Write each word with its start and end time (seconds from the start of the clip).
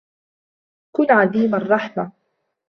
كُن 0.95 1.11
عديم 1.11 1.55
الرحمة. 1.55 2.11